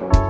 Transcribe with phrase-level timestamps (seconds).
[0.00, 0.27] Bye.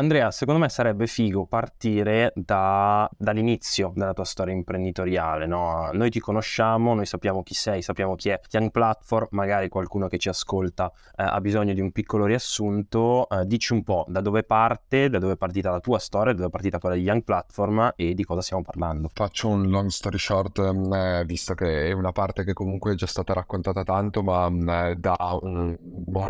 [0.00, 5.46] Andrea, secondo me sarebbe figo partire da, dall'inizio della tua storia imprenditoriale.
[5.46, 5.90] No?
[5.92, 10.16] Noi ti conosciamo, noi sappiamo chi sei, sappiamo chi è Young Platform, magari qualcuno che
[10.16, 13.28] ci ascolta eh, ha bisogno di un piccolo riassunto.
[13.28, 16.38] Eh, dici un po' da dove parte, da dove è partita la tua storia, da
[16.38, 19.10] dove è partita quella di Young Platform e di cosa stiamo parlando.
[19.12, 22.94] Faccio un long story short, mm, eh, visto che è una parte che comunque è
[22.94, 25.14] già stata raccontata tanto, ma mm, eh, da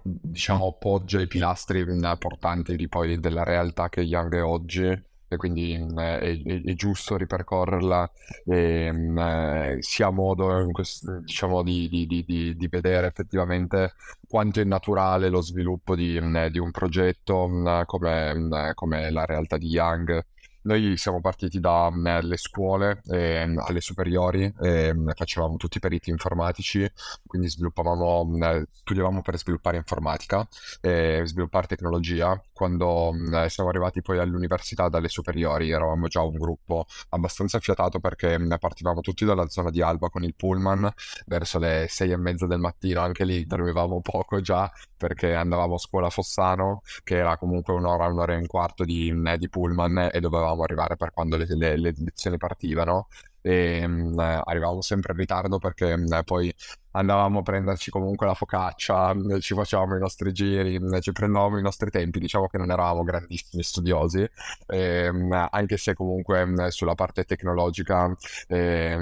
[0.02, 5.08] diciamo, appoggio ai pilastri mm, portanti di poi della realtà realtà che Young è oggi
[5.32, 8.10] e quindi mh, è, è, è, giusto ripercorrerla
[8.44, 13.94] e mh, eh, sia modo questo, diciamo, di, di, di, di, vedere effettivamente
[14.28, 17.48] quanto è naturale lo sviluppo di, mh, un progetto
[17.86, 20.24] come, come la realtà di Young
[20.62, 26.90] noi siamo partiti dalle scuole, eh, alle superiori, eh, facevamo tutti i periti informatici,
[27.26, 28.28] quindi sviluppavamo,
[28.72, 30.46] studiavamo per sviluppare informatica,
[30.80, 32.40] e sviluppare tecnologia.
[32.52, 33.12] Quando
[33.48, 39.24] siamo arrivati poi all'università dalle superiori eravamo già un gruppo abbastanza fiatato perché partivamo tutti
[39.24, 40.90] dalla zona di Alba con il pullman
[41.26, 45.78] verso le sei e mezza del mattino, anche lì dormivamo poco già perché andavamo a
[45.78, 50.20] scuola a Fossano, che era comunque un'ora, un'ora e un quarto di, di pullman e
[50.20, 53.08] dovevamo dovevamo arrivare per quando le, le, le lezioni partivano.
[53.42, 56.52] E mh, mm, arrivavamo sempre in ritardo perché mh, poi
[56.92, 61.62] andavamo a prenderci comunque la focaccia, mh, ci facevamo i nostri giri, ci prendevamo i
[61.62, 64.28] nostri tempi, diciamo che non eravamo grandissimi studiosi,
[64.66, 65.10] e,
[65.50, 68.14] anche se comunque sulla parte tecnologica
[68.46, 68.96] e,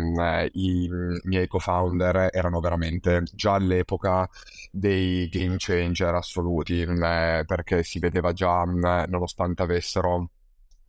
[0.52, 0.88] i
[1.24, 4.28] miei co-founder erano veramente già all'epoca
[4.70, 10.30] dei game changer assoluti, perché si vedeva già, nonostante avessero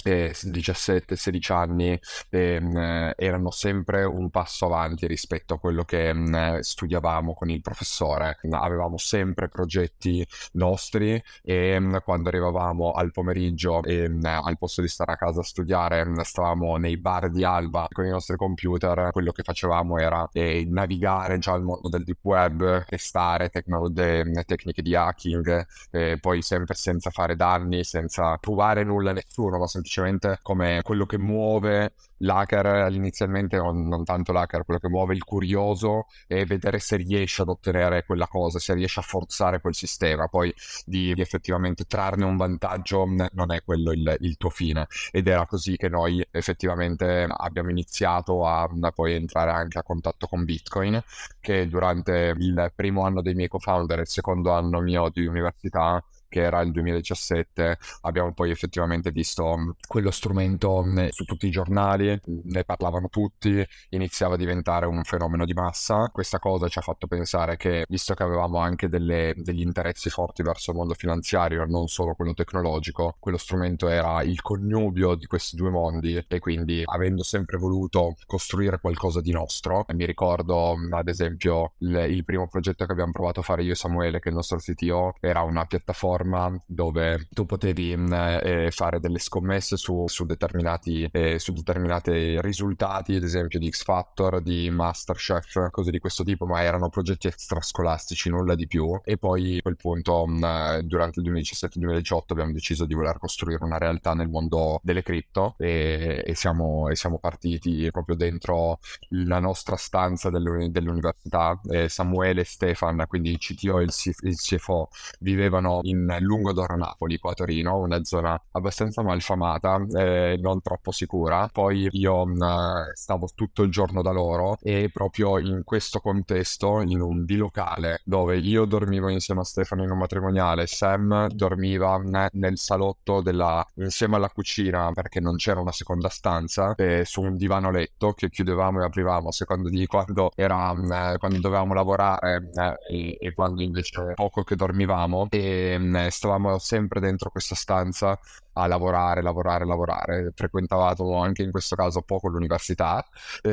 [0.03, 7.49] 17-16 anni ehm, erano sempre un passo avanti rispetto a quello che mh, studiavamo con
[7.49, 8.37] il professore.
[8.51, 14.87] Avevamo sempre progetti nostri e mh, quando arrivavamo al pomeriggio e mh, al posto di
[14.87, 19.31] stare a casa a studiare stavamo nei bar di Alba con i nostri computer, quello
[19.31, 24.95] che facevamo era eh, navigare già al mondo del deep web, testare tecno- tecniche di
[24.95, 30.39] hacking, eh, poi sempre senza fare danni, senza provare nulla a nessuno, ma semplicemente semplicemente
[30.43, 36.45] come quello che muove l'hacker inizialmente, non, tanto l'hacker, quello che muove il curioso e
[36.45, 40.53] vedere se riesce ad ottenere quella cosa, se riesce a forzare quel sistema, poi
[40.85, 44.87] di, di effettivamente trarne un vantaggio non è quello il, il, tuo fine.
[45.11, 50.27] Ed era così che noi effettivamente abbiamo iniziato a, a poi entrare anche a contatto
[50.27, 51.01] con Bitcoin
[51.39, 56.03] che durante il primo anno dei miei co-founder e il secondo anno mio di università
[56.29, 61.51] che era il 2017, abbiamo poi effettivamente visto mm, quello strumento mm, su tutti i
[61.51, 66.09] giornali, ne parlavano tutti, iniziava a diventare un fenomeno di massa.
[66.13, 70.43] Questa cosa ci ha fatto pensare che, visto che avevamo anche delle, degli interessi forti
[70.43, 75.55] verso il mondo finanziario, non solo quello tecnologico, quello strumento era il connubio di questi
[75.55, 81.07] due mondi e quindi avendo sempre voluto costruire qualcosa di nostro, mi ricordo mm, ad
[81.07, 84.29] esempio il, il primo progetto che abbiamo provato a fare io e Samuele, che è
[84.29, 89.77] il nostro CTO, era una piattaforma piattaforma dove tu potevi mm, eh, fare delle scommesse
[89.77, 95.91] su, su determinati eh, su determinati risultati, ad esempio di X Factor, di Masterchef, cose
[95.91, 98.99] di questo tipo, ma erano progetti extrascolastici, nulla di più.
[99.03, 103.63] E poi a quel punto, mh, mm, durante il 2017-2018, abbiamo deciso di voler costruire
[103.63, 108.79] una realtà nel mondo delle cripto e, e, siamo, e siamo, partiti proprio dentro
[109.09, 111.59] la nostra stanza dell'uni- dell'università.
[111.69, 116.53] E Samuele e Stefan, quindi il CTO e il, C- il CFO, vivevano in lungo
[116.53, 121.49] d'Oro Napoli, qua a Torino, una zona abbastanza malfamata e non troppo sicura.
[121.51, 126.81] Poi io mh, mm, stavo tutto il giorno da loro e proprio in questo contesto,
[126.81, 131.97] in un bilocale dove io dormivo insieme a Stefano in un matrimoniale, Sam dormiva
[132.31, 137.71] nel salotto della, insieme alla cucina perché non c'era una seconda stanza, su un divano
[137.71, 142.49] letto che chiudevamo e aprivamo a seconda di quando, era, mh, mm, quando dovevamo lavorare
[142.53, 145.27] eh, e, e, quando invece poco che dormivamo.
[145.29, 145.77] E
[146.09, 148.17] stavamo sempre dentro questa stanza
[148.61, 150.31] a lavorare, lavorare, lavorare.
[150.35, 153.05] Frequentavamo anche in questo caso poco l'università,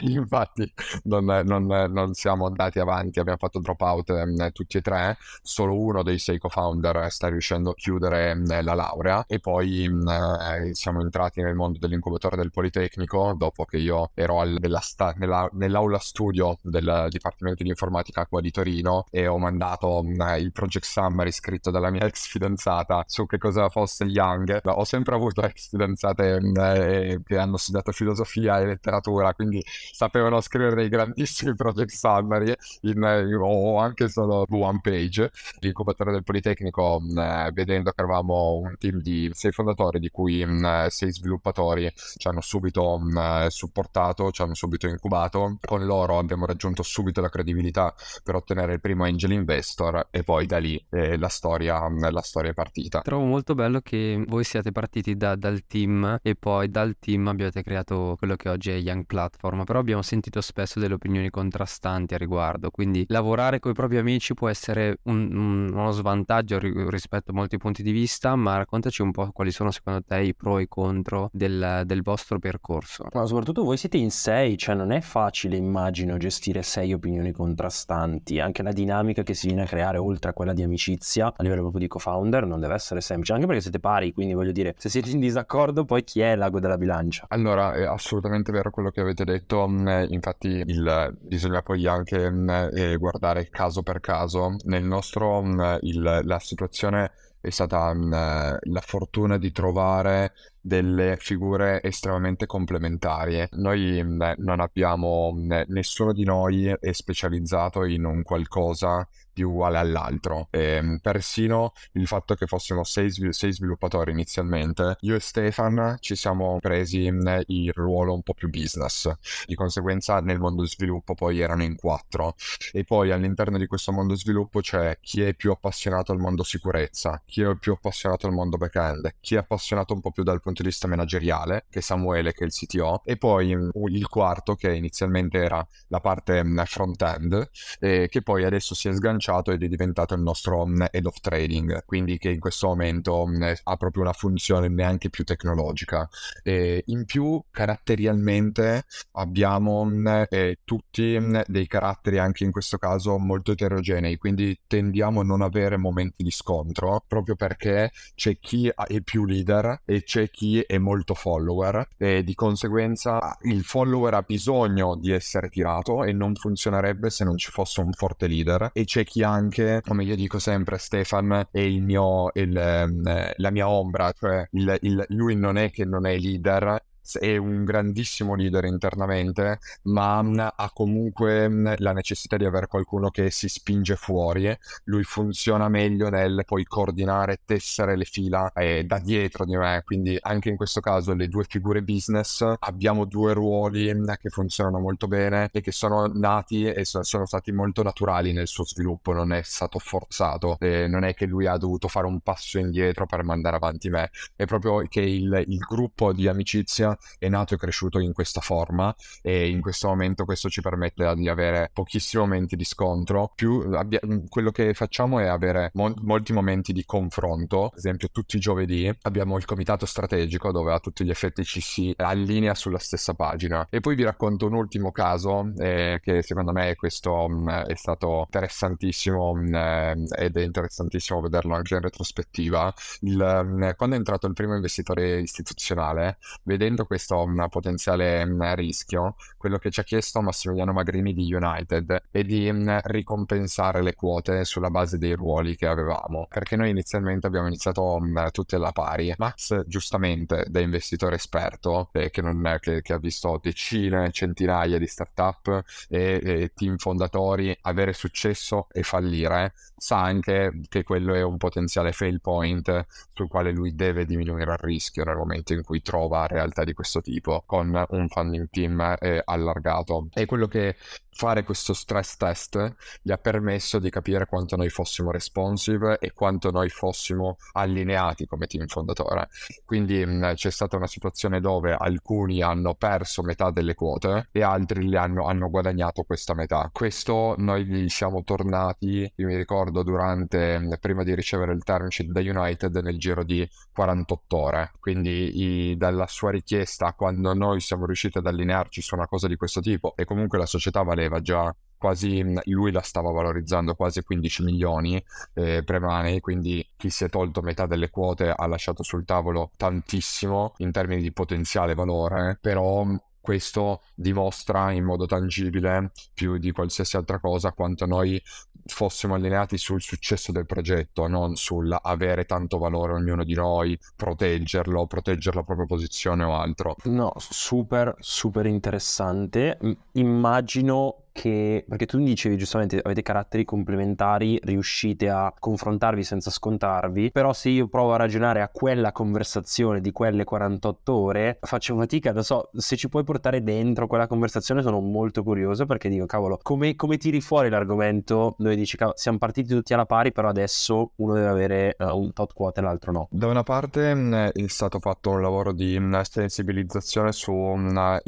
[0.00, 0.72] infatti
[1.04, 5.78] non, non, non, siamo andati avanti, abbiamo fatto drop out eh, tutti e tre, solo
[5.78, 9.24] uno dei sei co-founder sta riuscendo a chiudere eh, la laurea.
[9.26, 14.58] E poi eh, siamo entrati nel mondo dell'incubatore del Politecnico dopo che io ero al,
[14.80, 20.02] sta, nella, nell'aula studio del Dipartimento di Informatica qua di Torino e ho mandato
[20.38, 24.74] il project summary scritto dalla mia ex fidanzata su che cosa fosse Young marketing.
[24.76, 30.74] Ho sempre avuto ex fidanzate eh, che hanno studiato filosofia e letteratura, quindi sapevano scrivere
[30.74, 32.52] dei grandissimi project summary
[32.82, 33.02] in,
[33.40, 35.30] o anche solo one page.
[35.60, 40.88] L'incubatore del Politecnico, eh, vedendo che eravamo un team di sei fondatori, di cui mh,
[40.88, 45.58] sei sviluppatori, ci hanno subito mh, supportato, ci hanno subito incubato.
[45.60, 50.46] Con loro abbiamo raggiunto subito la credibilità per ottenere il primo angel investor e poi
[50.46, 53.00] da lì eh, la, storia, la storia è partita.
[53.00, 57.62] Trovo molto bello che voi siate partiti da, dal team e poi dal team abbiate
[57.62, 62.18] creato quello che oggi è Young Platform, però abbiamo sentito spesso delle opinioni contrastanti a
[62.18, 67.34] riguardo, quindi lavorare con i propri amici può essere un, un, uno svantaggio rispetto a
[67.34, 70.62] molti punti di vista, ma raccontaci un po' quali sono secondo te i pro e
[70.62, 73.06] i contro del, del vostro percorso.
[73.12, 78.40] Ma soprattutto voi siete in sei, cioè non è facile immagino gestire sei opinioni contrastanti,
[78.40, 81.62] anche la dinamica che si viene a creare oltre a quella di amicizia a livello
[81.62, 84.88] proprio di co-founder non deve essere semplice, anche perché siete pari, quindi voglio dire, se
[84.88, 87.26] siete in disaccordo poi chi è l'ago della bilancia?
[87.28, 92.48] Allora, è assolutamente vero quello che avete detto, mm, infatti il, bisogna poi anche mm,
[92.48, 94.56] eh, guardare caso per caso.
[94.64, 102.46] Nel nostro, mm, il, la situazione è stata la fortuna di trovare delle figure estremamente
[102.46, 103.46] complementari.
[103.52, 105.34] Noi non abbiamo,
[105.66, 110.48] nessuno di noi è specializzato in un qualcosa di uguale all'altro.
[110.50, 116.14] E, ehm, persino il fatto che fossimo sei, sei, sviluppatori inizialmente, io e Stefan ci
[116.16, 117.00] siamo presi
[117.46, 119.10] il ruolo un po' più business.
[119.46, 122.34] Di conseguenza nel mondo sviluppo poi erano in quattro.
[122.72, 127.22] E poi all'interno di questo mondo sviluppo c'è chi è più appassionato al mondo sicurezza,
[127.24, 130.51] chi è più appassionato al mondo back-end, chi è appassionato un po' più dal punto
[130.60, 134.74] di vista manageriale, che è Samuele, che è il CTO, e poi il quarto che
[134.74, 140.14] inizialmente era la parte front-end, e che poi adesso si è sganciato ed è diventato
[140.14, 144.12] il nostro mm, head of trading, quindi che in questo momento mm, ha proprio una
[144.12, 146.08] funzione neanche più tecnologica.
[146.42, 153.52] E in più, caratterialmente, abbiamo mm, eh, tutti dei caratteri anche in questo caso molto
[153.52, 159.24] eterogenei, quindi tendiamo a non avere momenti di scontro, proprio perché c'è chi è più
[159.24, 165.10] leader e c'è chi è molto follower e di conseguenza il follower ha bisogno di
[165.10, 168.70] essere tirato e non funzionerebbe se non ci fosse un forte leader.
[168.72, 173.34] E c'è chi chi anche, come io dico sempre, Stefan è il mio, il, eh,
[173.36, 176.82] la mia ombra, cioè il, il, lui non è che non è leader,
[177.18, 183.48] è un grandissimo leader internamente, ma ha comunque la necessità di avere qualcuno che si
[183.48, 184.56] spinge fuori.
[184.84, 189.82] Lui funziona meglio nel poi coordinare, tessere le fila eh, da dietro di me.
[189.84, 195.06] Quindi anche in questo caso le due figure business abbiamo due ruoli che funzionano molto
[195.06, 199.42] bene e che sono nati e sono stati molto naturali nel suo sviluppo, non è
[199.42, 200.56] stato forzato.
[200.60, 204.10] E non è che lui ha dovuto fare un passo indietro per mandare avanti me,
[204.36, 208.94] è proprio che il, il gruppo di amicizia è nato e cresciuto in questa forma
[209.20, 214.00] e in questo momento questo ci permette di avere pochissimi momenti di scontro, più abbia-
[214.28, 218.90] quello che facciamo è avere mo- molti momenti di confronto, ad esempio tutti i giovedì
[219.02, 223.66] abbiamo il comitato strategico dove a tutti gli effetti ci si allinea sulla stessa pagina
[223.70, 228.22] e poi vi racconto un ultimo caso eh, che secondo me questo mh, è stato
[228.24, 232.72] interessantissimo mh, mm, ed è interessantissimo vederlo anche in retrospettiva.
[233.00, 238.54] Il, mh, quando è entrato il primo investitore istituzionale, vedendo vedendo questo un potenziale um,
[238.54, 243.94] rischio, quello che ci ha chiesto Massimiliano Magrini di United è di um, ricompensare le
[243.94, 248.72] quote sulla base dei ruoli che avevamo, perché noi inizialmente abbiamo iniziato um, tutte alla
[248.72, 249.14] pari.
[249.18, 254.86] Max, giustamente, da investitore esperto, eh, che, non, che, che, ha visto decine, centinaia di
[254.86, 261.36] startup e, e team fondatori avere successo e fallire, sa anche che quello è un
[261.36, 266.26] potenziale fail point sul quale lui deve diminuire il rischio nel momento in cui trova
[266.26, 270.08] realtà di di questo tipo con un funding team eh, allargato.
[270.14, 270.76] E quello che
[271.14, 276.50] fare questo stress test gli ha permesso di capire quanto noi fossimo responsive e quanto
[276.50, 279.28] noi fossimo allineati come team fondatore.
[279.64, 284.42] Quindi mh, mm, c'è stata una situazione dove alcuni hanno perso metà delle quote e
[284.42, 286.70] altri le hanno, hanno guadagnato questa metà.
[286.72, 291.88] Questo noi gli siamo tornati, io mi ricordo, durante, mh, prima di ricevere il term
[291.88, 294.70] sheet da United nel giro di 48 ore.
[294.80, 296.61] Quindi i, dalla sua richiesta,
[296.96, 300.46] quando noi siamo riusciti ad allinearci su una cosa di questo tipo e comunque la
[300.46, 305.02] società vale valeva già quasi, lui la stava valorizzando quasi 15 milioni
[305.34, 310.54] eh, pre-money, quindi chi si è tolto metà delle quote ha lasciato sul tavolo tantissimo
[310.58, 312.86] in termini di potenziale valore, però
[313.20, 318.20] questo dimostra in modo tangibile più di qualsiasi altra cosa quanto noi
[318.64, 324.86] fossimo allineati sul successo del progetto, non sul avere tanto valore ognuno di noi, proteggerlo,
[324.86, 326.76] proteggere la propria posizione o altro.
[326.84, 329.58] No, super, super interessante.
[329.92, 337.32] Immagino che, perché tu dicevi giustamente avete caratteri complementari, riuscite a confrontarvi senza scontarvi, però
[337.32, 342.24] se io provo a ragionare a quella conversazione di quelle 48 ore, faccio fatica, non
[342.24, 346.74] so, se ci puoi portare dentro quella conversazione sono molto curioso perché dico, cavolo, come,
[346.74, 351.14] come tiri fuori l'argomento dove dici, cavolo, siamo partiti tutti alla pari, però adesso uno
[351.14, 353.08] deve avere uh, un tot quota e l'altro no.
[353.10, 358.00] Da una parte mh, è stato fatto un lavoro di mh, sensibilizzazione sulla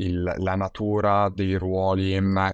[0.57, 2.53] natura dei ruoli mh,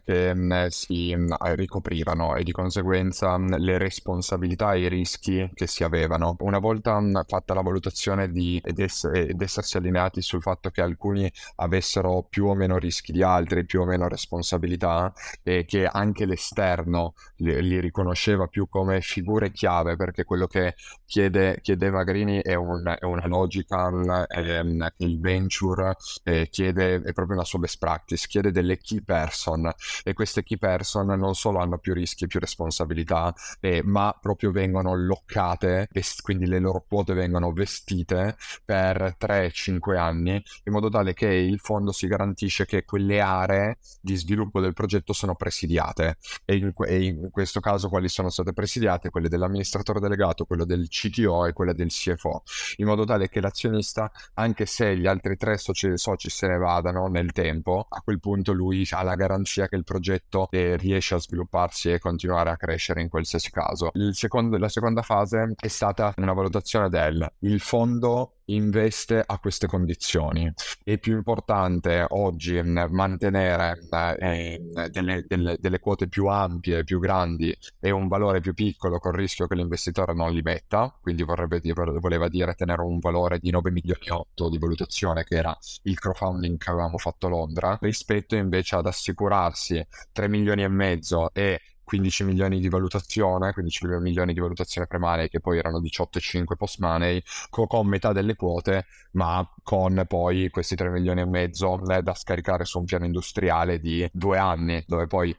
[0.48, 1.16] che si
[1.54, 6.36] ricoprivano e di conseguenza le responsabilità e i rischi che si avevano.
[6.40, 11.30] Una volta fatta la valutazione di, ed, ess- ed essersi allineati sul fatto che alcuni
[11.56, 17.14] avessero più o meno rischi di altri, più o meno responsabilità e che anche l'esterno
[17.36, 20.74] li, li riconosceva più come figure chiave perché quello che
[21.06, 23.90] chiede, chiede Magrini è, un, è una logica
[24.26, 24.62] è,
[24.98, 29.70] il venture eh, chiede è proprio una sua best practice chiede delle key person
[30.04, 34.94] e key person non solo hanno più rischi e più responsabilità, eh, ma proprio vengono
[34.94, 35.88] loccate,
[36.22, 41.92] quindi le loro quote vengono vestite per 3-5 anni, in modo tale che il fondo
[41.92, 46.18] si garantisce che quelle aree di sviluppo del progetto sono presidiate.
[46.44, 49.10] E in, e in questo caso quali sono state presidiate?
[49.10, 52.42] Quelle dell'amministratore delegato, quello del CTO e quella del CFO,
[52.76, 57.06] in modo tale che l'azionista, anche se gli altri tre soci, soci se ne vadano
[57.08, 60.19] nel tempo, a quel punto lui ha la garanzia che il progetto
[60.50, 63.90] e riesce a svilupparsi e continuare a crescere in qualsiasi caso.
[64.12, 70.52] Secondo, la seconda fase è stata una valutazione del fondo investe a queste condizioni.
[70.82, 73.78] È più importante oggi mantenere
[74.18, 79.14] eh, delle, delle, delle, quote più ampie, più grandi e un valore più piccolo col
[79.14, 81.24] rischio che l'investitore non li metta, quindi
[81.60, 85.56] dire, voleva dire tenere un valore di 9 milioni e 8 di valutazione che era
[85.82, 91.30] il crowdfunding che avevamo fatto a Londra, rispetto invece ad assicurarsi 3 milioni e mezzo
[91.32, 97.20] e 15 milioni di valutazione, 15 milioni di valutazione pre-money che poi erano 18,5 post-money,
[97.50, 102.14] con, con, metà delle quote, ma con poi questi 3 milioni e mezzo eh, da
[102.14, 105.36] scaricare su un piano industriale di due anni, dove poi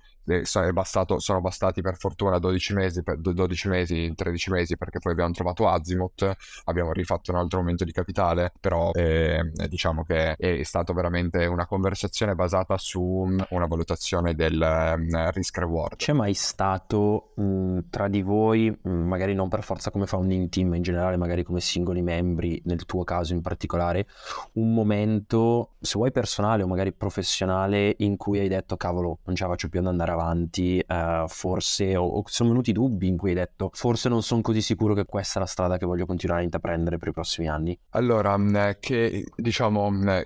[0.72, 5.32] bastato, sono bastati per fortuna 12 mesi, per 12 mesi, 13 mesi perché poi abbiamo
[5.32, 6.36] trovato Azimuth,
[6.66, 11.66] abbiamo rifatto un altro aumento di capitale, però eh, diciamo che è stata veramente una
[11.66, 15.96] conversazione basata su una valutazione del um, risk reward.
[15.98, 20.74] C'è mai stato mh, tra di voi, mh, magari non per forza come founding team,
[20.76, 24.08] in generale magari come singoli membri, nel tuo caso in particolare,
[24.54, 29.44] un momento, se vuoi personale o magari professionale, in cui hai detto cavolo, non ce
[29.44, 30.30] la faccio più ad andare avanti?
[30.32, 34.42] avanti, uh, forse o, o, sono venuti dubbi in cui hai detto forse non sono
[34.42, 37.48] così sicuro che questa è la strada che voglio continuare a intraprendere per i prossimi
[37.48, 37.78] anni?
[37.92, 40.20] Allora, mm, che diciamo mm,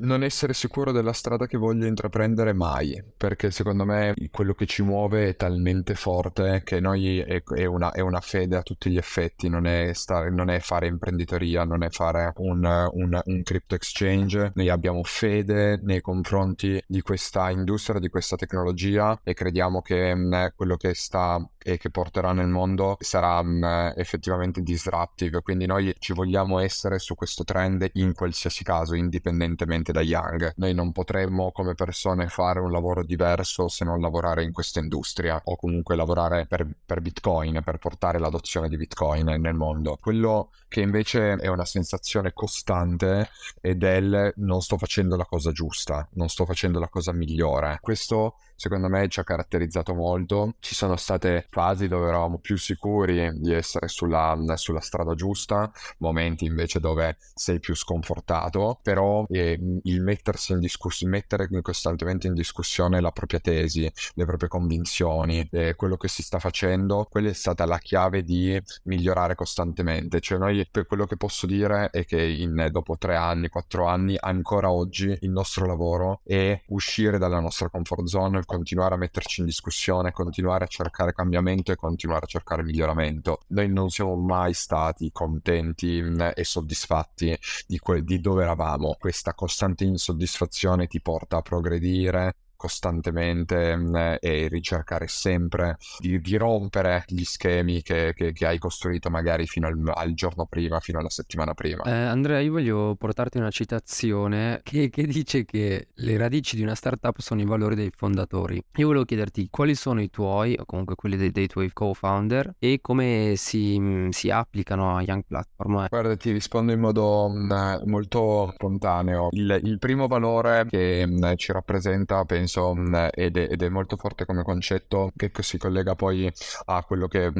[0.00, 4.82] non essere sicuro della strada che voglio intraprendere mai, perché secondo me quello che ci
[4.82, 8.96] muove è talmente forte che noi è, è, una, è una, fede a tutti gli
[8.96, 13.74] effetti, non è, stare, non è fare imprenditoria, non è fare un, un, un, crypto
[13.74, 20.14] exchange, noi abbiamo fede nei confronti di questa industria, di questa tecnologia e crediamo che
[20.14, 23.64] mh, mm, quello che sta e che porterà nel mondo sarà mm,
[23.96, 30.00] effettivamente disruptive, quindi noi ci vogliamo essere su questo trend in qualsiasi caso, indipendentemente da
[30.00, 30.54] Young.
[30.56, 35.40] Noi non potremmo come persone fare un lavoro diverso se non lavorare in questa industria
[35.44, 39.98] o comunque lavorare per, per Bitcoin, per portare l'adozione di Bitcoin nel mondo.
[40.00, 43.28] Quello che invece è una sensazione costante
[43.60, 47.78] è del non sto facendo la cosa giusta, non sto facendo la cosa migliore.
[47.80, 50.56] Questo secondo me ci ha caratterizzato molto.
[50.60, 56.44] Ci sono state fasi dove eravamo più sicuri di essere sulla, sulla strada giusta, momenti
[56.44, 63.00] invece dove sei più sconfortato, però eh, il mettersi in discussione, mettere costantemente in discussione
[63.00, 67.64] la propria tesi, le proprie convinzioni, eh, quello che si sta facendo, quella è stata
[67.64, 70.20] la chiave di migliorare costantemente.
[70.20, 74.16] Cioè noi, per quello che posso dire è che in, dopo tre anni, quattro anni,
[74.20, 79.46] ancora oggi il nostro lavoro è uscire dalla nostra comfort zone, continuare a metterci in
[79.46, 83.42] discussione, continuare a cercare cambiamento e continuare a cercare miglioramento.
[83.48, 87.38] Noi non siamo mai stati contenti mm, e soddisfatti
[87.68, 88.96] di, que- di dove eravamo.
[88.98, 96.36] Questa costante insoddisfazione ti porta a progredire, costantemente mh, mm, e ricercare sempre di, di
[96.36, 100.98] rompere gli schemi che, che, che, hai costruito magari fino al, al, giorno prima, fino
[100.98, 101.84] alla settimana prima.
[101.84, 106.74] Eh, Andrea, io voglio portarti una citazione che, che dice che le radici di una
[106.74, 108.62] startup sono i valori dei fondatori.
[108.74, 112.80] Io volevo chiederti quali sono i tuoi, o comunque quelli dei, dei tuoi co-founder, e
[112.82, 115.86] come si, si, applicano a Young Platform.
[115.88, 119.28] Guarda, ti rispondo in modo mh, mm, molto spontaneo.
[119.30, 123.68] Il, il, primo valore che mh, mm, ci rappresenta, penso, mm, ed, è, ed, è,
[123.68, 126.30] molto forte come concetto, che si collega poi
[126.66, 127.30] a quello che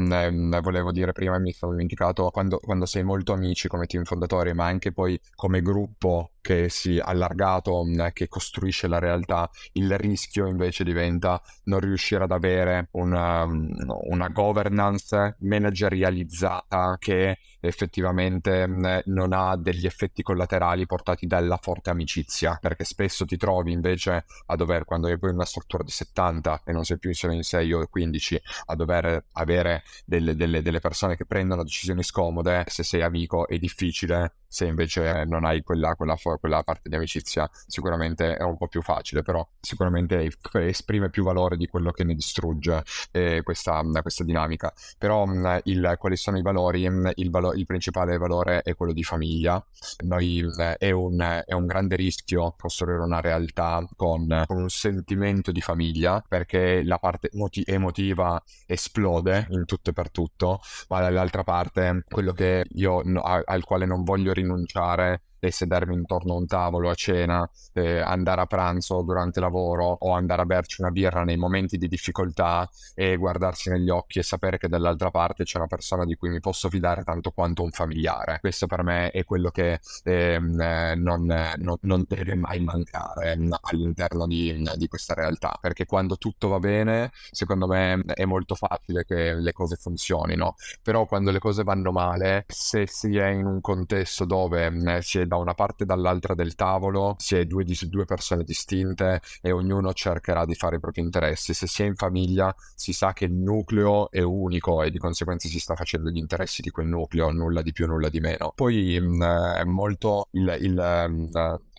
[0.61, 4.67] volevo dire prima mi sono dimenticato, quando, quando sei molto amici come team fondatori, ma
[4.67, 10.85] anche poi come gruppo che si è allargato, che costruisce la realtà, il rischio invece
[10.85, 20.23] diventa non riuscire ad avere una, una governance managerializzata che effettivamente non ha degli effetti
[20.23, 25.31] collaterali portati dalla forte amicizia, perché spesso ti trovi invece a dover, quando hai poi
[25.31, 29.25] una struttura di 70 e non sei più solo in 6 o 15, a dover
[29.33, 34.67] avere delle, delle, delle persone che prendono decisioni scomode, se sei amico è difficile se
[34.67, 39.23] invece non hai quella, quella, quella, parte di amicizia sicuramente è un po' più facile,
[39.23, 44.73] però sicuramente esprime più valore di quello che ne distrugge eh, questa, questa, dinamica.
[44.99, 45.25] Però
[45.65, 46.83] il, quali sono i valori?
[46.83, 49.65] Il, valo, il, principale valore è quello di famiglia.
[50.05, 50.45] Noi,
[50.79, 56.23] è, un, è, un, grande rischio costruire una realtà con, con un sentimento di famiglia
[56.27, 57.31] perché la parte
[57.65, 63.87] emotiva esplode in tutto e per tutto, ma dall'altra parte quello che io, al quale
[63.87, 69.03] non voglio rinunciare e sedermi intorno a un tavolo a cena, eh, andare a pranzo
[69.03, 73.89] durante lavoro o andare a berci una birra nei momenti di difficoltà e guardarsi negli
[73.89, 77.31] occhi e sapere che dall'altra parte c'è una persona di cui mi posso fidare tanto
[77.31, 78.39] quanto un familiare.
[78.41, 84.27] Questo per me è quello che ehm, eh, non, non, non, deve mai mancare all'interno
[84.27, 89.35] di, di questa realtà, perché quando tutto va bene, secondo me è molto facile che
[89.35, 94.25] le cose funzionino, però quando le cose vanno male, se si è in un contesto
[94.25, 98.05] dove eh, si è da una parte e dall'altra del tavolo, si è due, due
[98.05, 101.55] persone distinte e ognuno cercherà di fare i propri interessi.
[101.55, 105.47] Se si è in famiglia si sa che il nucleo è unico e di conseguenza
[105.47, 108.53] si sta facendo gli interessi di quel nucleo, nulla di più, nulla di meno.
[108.57, 111.27] Poi mm, è molto il, il, mm,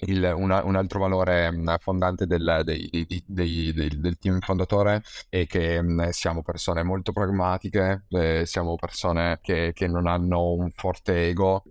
[0.06, 5.46] il, una, un altro valore mm, fondante del, dei, dei, dei, del, team fondatore è
[5.48, 5.82] che
[6.12, 11.64] siamo persone molto pragmatiche, eh, siamo persone che, che, non hanno un forte ego,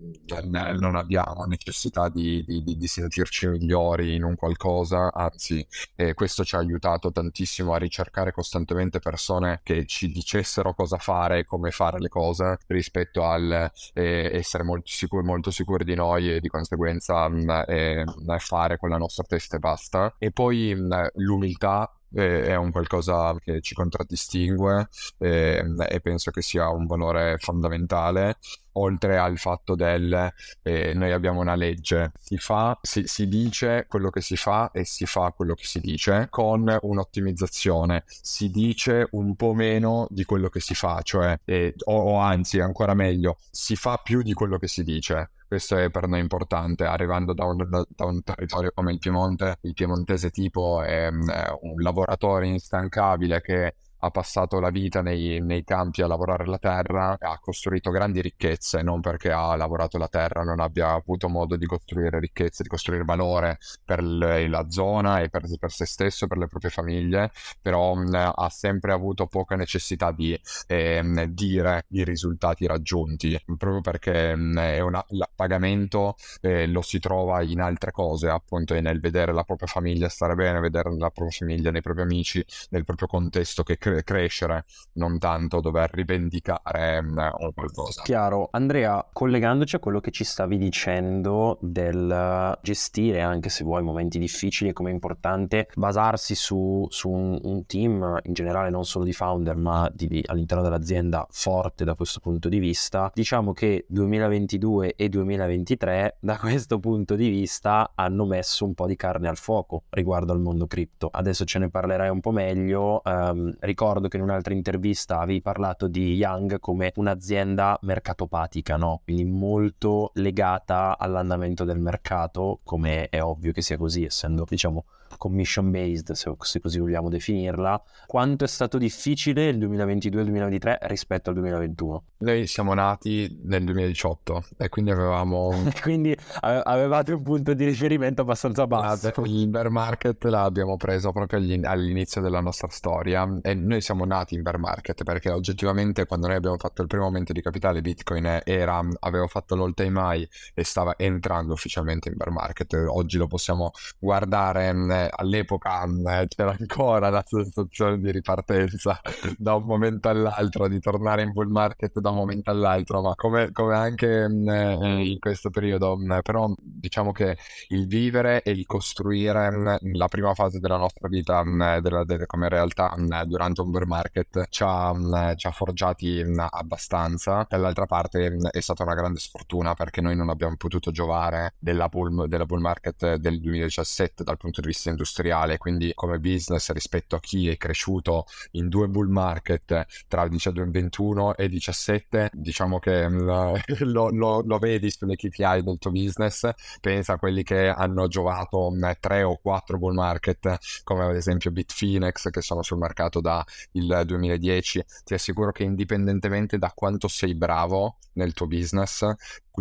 [0.79, 5.67] non abbiamo necessità necessità di, di, di, sentirci migliori in un qualcosa, anzi
[5.97, 11.45] eh, questo ci ha aiutato tantissimo a ricercare costantemente persone che ci dicessero cosa fare
[11.45, 16.41] come fare le cose rispetto al eh, essere molto sicuri, molto sicuri di noi e
[16.41, 18.05] di conseguenza mh, mm, eh,
[18.39, 20.15] fare con la nostra testa e basta.
[20.19, 20.75] E poi
[21.15, 28.39] l'umiltà è un qualcosa che ci contraddistingue e, e, penso che sia un valore fondamentale
[28.73, 32.13] oltre al fatto del eh, noi abbiamo una legge.
[32.19, 35.81] Si fa si, si, dice quello che si fa e si fa quello che si
[35.81, 38.05] dice con un'ottimizzazione.
[38.07, 42.61] Si dice un po' meno di quello che si fa cioè eh, o, o anzi
[42.61, 46.85] ancora meglio si fa più di quello che si dice questo è per noi importante,
[46.85, 51.83] arrivando da un, da, un territorio come il Piemonte, il piemontese tipo è, è un
[51.83, 57.39] lavoratore instancabile che ha passato la vita nei, nei, campi a lavorare la terra, ha
[57.39, 62.19] costruito grandi ricchezze, non perché ha lavorato la terra, non abbia avuto modo di costruire
[62.19, 66.47] ricchezze, di costruire valore per le, la zona e per, per, se stesso per le
[66.47, 73.39] proprie famiglie, però mh, ha sempre avuto poca necessità di eh, dire i risultati raggiunti,
[73.59, 79.01] proprio perché mh, una, il pagamento eh, lo si trova in altre cose, appunto nel
[79.01, 83.09] vedere la propria famiglia stare bene, vedere la propria famiglia, nei propri amici, nel proprio
[83.09, 88.03] contesto che crea cre- crescere, non tanto dover rivendicare mm, un qualcosa.
[88.03, 88.49] Chiaro.
[88.53, 94.73] Andrea, collegandoci a quello che ci stavi dicendo del gestire, anche se vuoi, momenti difficili,
[94.73, 99.57] come è importante basarsi su, su un, un, team, in generale non solo di founder,
[99.57, 106.19] ma di, all'interno dell'azienda forte da questo punto di vista, diciamo che 2022 e 2023
[106.21, 110.41] da questo punto di vista hanno messo un po' di carne al fuoco riguardo al
[110.41, 111.09] mondo cripto.
[111.11, 113.01] Adesso ce ne parlerai un po' meglio.
[113.05, 119.01] Um, ricordo che in un'altra intervista avevi parlato di Young come un'azienda mercatopatica, no?
[119.03, 124.85] Quindi molto legata all'andamento del mercato, come è ovvio che sia così, essendo, diciamo,
[125.19, 132.03] commission based, se, così vogliamo definirla, quanto è stato difficile il 2022-2023 rispetto al 2021?
[132.19, 135.51] Noi siamo nati nel 2018 e quindi avevamo...
[135.83, 139.13] quindi avevate un punto di riferimento abbastanza basso.
[139.25, 144.43] Il bear market l'abbiamo preso proprio all'inizio della nostra storia e noi siamo nati in
[144.43, 148.81] bear market perché oggettivamente quando noi abbiamo fatto il primo aumento di capitale Bitcoin era,
[149.01, 152.73] aveva fatto l'all time high e stava entrando ufficialmente in bear market.
[152.89, 154.73] Oggi lo possiamo guardare,
[155.07, 159.01] mm, all'epoca mm, c'era ancora la sensazione di ripartenza
[159.37, 163.53] da un momento all'altro, di tornare in bull market da un momento all'altro, ma come,
[163.53, 167.37] come anche mm, eh, in questo periodo, però diciamo che
[167.69, 171.43] il vivere e il costruire la prima fase della nostra vita
[171.81, 172.95] della, della, come realtà
[173.27, 177.47] durante un bear market ci ha, ci ha forgiati abbastanza.
[177.49, 182.27] Dall'altra parte è stata una grande sfortuna perché noi non abbiamo potuto giovare della bull,
[182.27, 187.21] della bull market del 2017 dal punto di vista industriale, quindi come business rispetto a
[187.21, 193.09] chi è cresciuto in due bull market tra il 2021 e 2017, diciamo che
[193.81, 196.49] lo, lo, lo vedi sulle KPI del tuo business,
[196.81, 202.31] pensa a quelli che hanno giovato tre o quattro bull market, come ad esempio Bitfinex
[202.31, 207.97] che sono sul mercato da il 2010, ti assicuro che indipendentemente da quanto sei bravo
[208.15, 209.07] nel tuo business,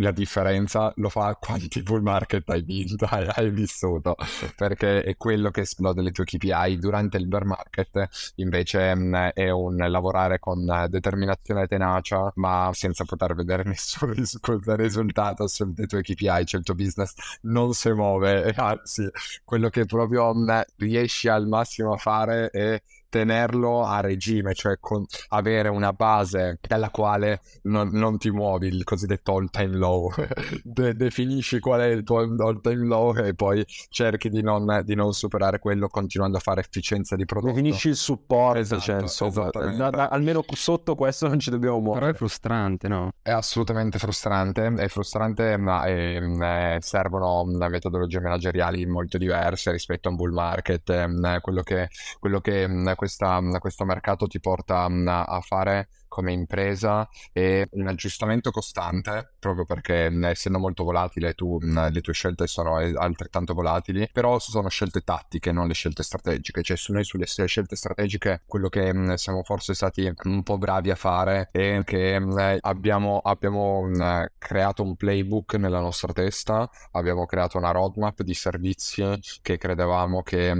[0.00, 4.16] la differenza lo fa quanti bull market hai vinto, hai, hai, vissuto,
[4.56, 6.78] perché è quello che esplode le tue KPI.
[6.78, 12.70] Durante il bear market invece mh, mm, è un lavorare con determinazione e tenacia, ma
[12.72, 14.38] senza poter vedere nessun ris-
[14.76, 19.08] risultato sulle tue KPI, cioè il tuo business non si muove, anzi,
[19.44, 24.78] quello che proprio mh, mm, riesci al massimo a fare è tenerlo a regime, cioè
[24.80, 30.10] con, avere una base dalla quale non, non, ti muovi, il cosiddetto all time low.
[30.62, 34.94] De- definisci qual è il tuo all time low e poi cerchi di non, di
[34.94, 37.52] non, superare quello continuando a fare efficienza di prodotto.
[37.52, 42.06] Definisci il supporto, esatto, cioè, insomma, da, da, almeno sotto questo non ci dobbiamo muovere.
[42.06, 43.10] Però è frustrante, no?
[43.20, 50.10] È assolutamente frustrante, è frustrante ma è, è, servono metodologie manageriali molto diverse rispetto a
[50.12, 50.90] un bull market.
[50.90, 52.66] È, quello che, quello che
[53.00, 60.12] questa, questo mercato ti porta a fare come impresa è un aggiustamento costante, proprio perché
[60.24, 65.68] essendo molto volatile tu, le tue scelte sono altrettanto volatili, però sono scelte tattiche, non
[65.68, 66.62] le scelte strategiche.
[66.62, 70.96] Cioè su noi sulle scelte strategiche quello che siamo forse stati un po' bravi a
[70.96, 72.20] fare è che
[72.60, 73.88] abbiamo, abbiamo
[74.36, 79.04] creato un playbook nella nostra testa, abbiamo creato una roadmap di servizi
[79.42, 80.52] che credevamo che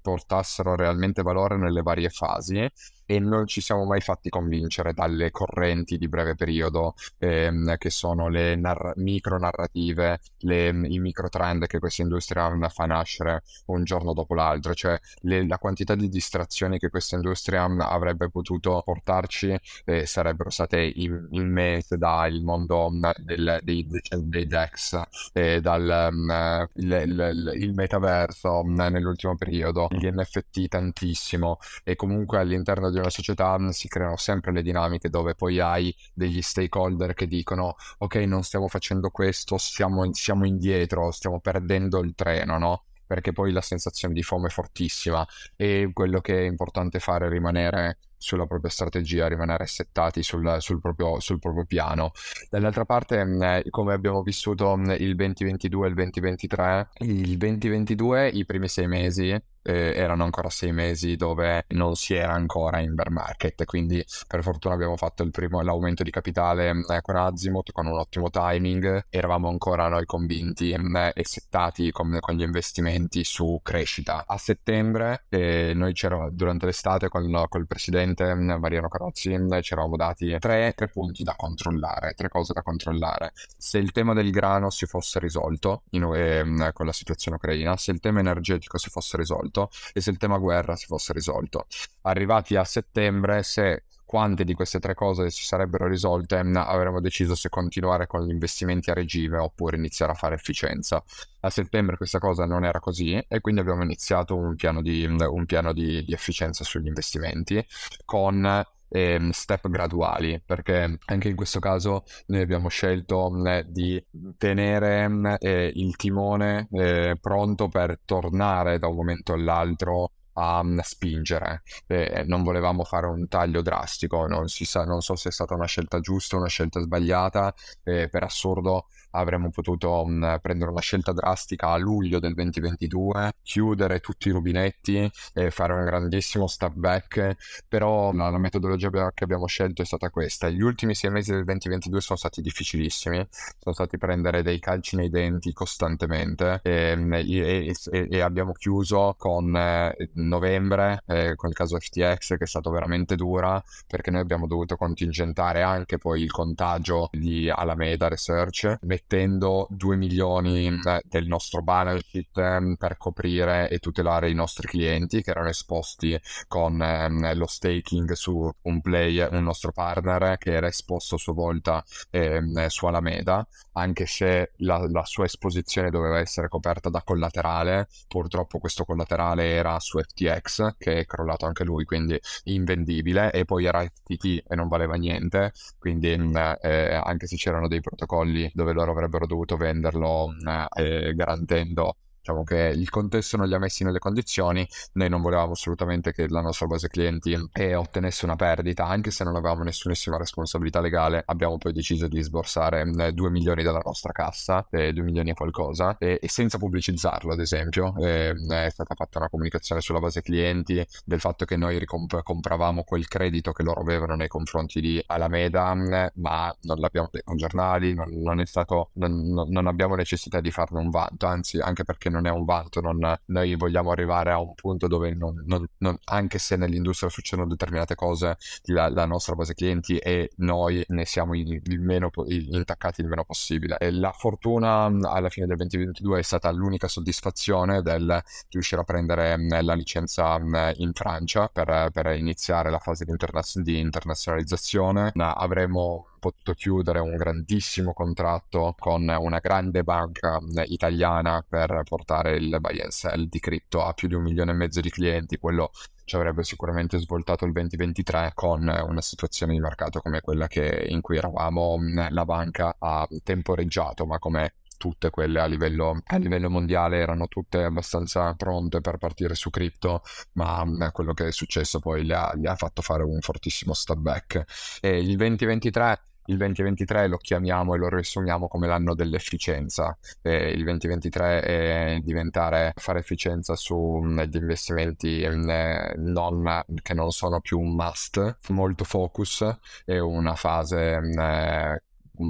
[0.00, 2.70] portassero realmente valore nelle varie fasi
[3.12, 8.28] e non ci siamo mai fatti convincere dalle correnti di breve periodo ehm, che sono
[8.30, 14.14] le nar- micro narrative, le, i micro trend che questa industria fa nascere un giorno
[14.14, 20.06] dopo l'altro, cioè le, la quantità di distrazioni che questa industria avrebbe potuto portarci eh,
[20.06, 23.86] sarebbero state immense dal mondo del, dei,
[24.22, 25.02] dei DEX
[25.34, 31.58] e dal um, il, il, il, metaverso nell'ultimo periodo, gli NFT tantissimo.
[31.84, 36.40] E comunque all'interno di una società si creano sempre le dinamiche dove poi hai degli
[36.40, 42.58] stakeholder che dicono ok non stiamo facendo questo, siamo, siamo indietro, stiamo perdendo il treno,
[42.58, 42.84] no?
[43.06, 47.28] Perché poi la sensazione di FOMO è fortissima e quello che è importante fare è
[47.28, 52.12] rimanere sulla propria strategia, rimanere settati sul, sul, proprio, sul proprio, piano.
[52.48, 58.68] Dall'altra parte, eh, come abbiamo vissuto il 2022 e il 2023, il 2022, i primi
[58.68, 63.64] sei mesi, eh, erano ancora sei mesi dove non si era ancora in bear market
[63.64, 68.30] quindi per fortuna abbiamo fatto primo, l'aumento di capitale eh, con Azimuth con un ottimo
[68.30, 69.06] timing.
[69.08, 74.24] Eravamo ancora noi convinti eh, e settati con, con, gli investimenti su crescita.
[74.26, 79.72] A settembre eh, noi c'eravamo durante l'estate con, il presidente mm, Mariano Carozzi mm, ci
[79.72, 83.32] eravamo dati tre, tre punti da controllare tre cose da controllare.
[83.56, 87.90] Se il tema del grano si fosse risolto in, eh, con la situazione ucraina se
[87.90, 91.66] il tema energetico si fosse risolto risolto e se il tema guerra si fosse risolto.
[92.02, 97.48] Arrivati a settembre, se quante di queste tre cose si sarebbero risolte, avremmo deciso se
[97.48, 101.02] continuare con gli investimenti a regime oppure iniziare a fare efficienza.
[101.40, 105.46] A settembre questa cosa non era così e quindi abbiamo iniziato un piano di, un
[105.46, 107.64] piano di, di efficienza sugli investimenti
[108.04, 114.02] con eh, step graduali, perché anche in questo caso noi abbiamo scelto eh, di
[114.36, 121.62] tenere eh, il timone eh, pronto per tornare da un momento all'altro a spingere.
[121.86, 125.54] Eh, non volevamo fare un taglio drastico, non, si sa, non so se è stata
[125.54, 127.54] una scelta giusta o una scelta sbagliata.
[127.82, 134.00] Eh, per assurdo, avremmo potuto mh, prendere una scelta drastica a luglio del 2022, chiudere
[134.00, 139.46] tutti i rubinetti e fare un grandissimo step back, però la, la metodologia che abbiamo
[139.46, 140.48] scelto è stata questa.
[140.48, 143.26] Gli ultimi sei mesi del 2022 sono stati difficilissimi,
[143.58, 149.54] sono stati prendere dei calci nei denti costantemente e, e, e, e abbiamo chiuso con
[149.56, 154.46] eh, novembre, eh, con il caso FTX che è stato veramente dura perché noi abbiamo
[154.46, 158.78] dovuto contingentare anche poi il contagio di Alameda Research
[159.12, 164.66] mettendo 2 milioni eh, del nostro balance sheet ehm, per coprire e tutelare i nostri
[164.68, 170.52] clienti che erano esposti con ehm, lo staking su un play, un nostro partner che
[170.52, 176.18] era esposto a sua volta ehm, su Alameda, anche se la, la, sua esposizione doveva
[176.18, 181.84] essere coperta da collaterale, purtroppo questo collaterale era su FTX che è crollato anche lui,
[181.84, 187.68] quindi invendibile e poi era FTT e non valeva niente, quindi eh, anche se c'erano
[187.68, 190.34] dei protocolli dove loro avrebbero dovuto venderlo
[190.76, 195.52] eh, garantendo diciamo che il contesto non li ha messi nelle condizioni, noi non volevamo
[195.52, 200.16] assolutamente che la nostra base clienti eh, ottenesse una perdita, anche se non avevamo nessunissima
[200.16, 205.30] responsabilità legale, abbiamo poi deciso di sborsare 2 milioni dalla nostra cassa, eh, 2 milioni
[205.30, 210.22] e qualcosa, e, senza pubblicizzarlo ad esempio, eh, è stata fatta una comunicazione sulla base
[210.22, 215.02] clienti del fatto che noi ricomp- compravamo quel credito che loro avevano nei confronti di
[215.06, 215.74] Alameda,
[216.14, 220.78] ma non l'abbiamo detto con giornali, non, non, stato, non, non abbiamo necessità di farne
[220.78, 224.54] un vanto, anzi anche perché non è un vanto, non, noi vogliamo arrivare a un
[224.54, 225.42] punto dove non,
[225.78, 231.04] non, anche se nell'industria succedono determinate cose, la, la, nostra base clienti e noi ne
[231.04, 233.78] siamo il, meno, intaccati il meno possibile.
[233.78, 239.36] E la fortuna alla fine del 2022 è stata l'unica soddisfazione del riuscire a prendere
[239.62, 240.38] la licenza
[240.76, 245.12] in Francia per, per iniziare la fase di, internaz- di internazionalizzazione.
[245.14, 252.80] Avremo potuto chiudere un grandissimo contratto con una grande banca italiana per portare il buy
[252.80, 255.72] and sell di cripto a più di un milione e mezzo di clienti, quello
[256.04, 261.00] ci avrebbe sicuramente svoltato il 2023 con una situazione di mercato come quella che, in
[261.00, 261.76] cui eravamo
[262.10, 267.64] la banca ha temporeggiato, ma come tutte quelle a livello, a livello, mondiale erano tutte
[267.64, 270.02] abbastanza pronte per partire su cripto,
[270.34, 273.98] ma quello che è successo poi gli ha, gli ha fatto fare un fortissimo step
[273.98, 274.78] back.
[274.80, 279.96] E il 2023 il 2023 lo chiamiamo e lo riassumiamo come l'anno dell'efficienza.
[280.20, 285.50] E il 2023 è diventare, fare efficienza sugli mm, investimenti mm,
[285.96, 289.44] non, che non sono più un must, molto focus
[289.84, 291.82] e una fase mm, eh,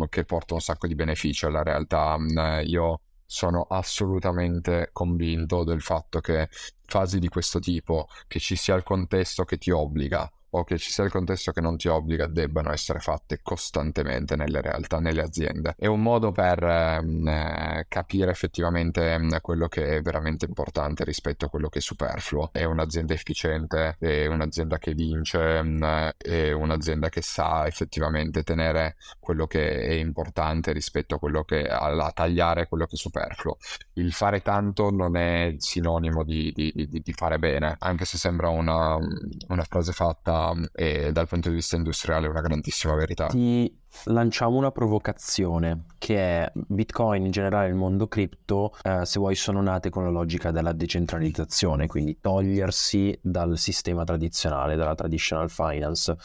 [0.08, 2.16] che porta un sacco di benefici alla realtà.
[2.64, 6.48] Io sono assolutamente convinto del fatto che
[6.86, 10.90] fasi di questo tipo, che ci sia il contesto che ti obbliga o che ci
[10.90, 15.74] sia il contesto che non ti obbliga debbano essere fatte costantemente nelle realtà, nelle aziende.
[15.78, 21.46] È un modo per ehm, eh, capire effettivamente ehm, quello che è veramente importante rispetto
[21.46, 22.50] a quello che è superfluo.
[22.52, 29.46] È un'azienda efficiente, è un'azienda che vince, ehm, è un'azienda che sa effettivamente tenere quello
[29.46, 33.56] che è importante rispetto a quello che a tagliare quello che è superfluo.
[33.94, 38.48] Il fare tanto non è sinonimo di, di, di, di fare bene, anche se sembra
[38.48, 40.41] una, una frase fatta
[40.72, 43.26] e dal punto di vista industriale è una grandissima verità.
[43.26, 49.34] Ti lanciamo una provocazione che è Bitcoin in generale il mondo cripto eh, se vuoi
[49.34, 56.16] sono nate con la logica della decentralizzazione quindi togliersi dal sistema tradizionale dalla traditional finance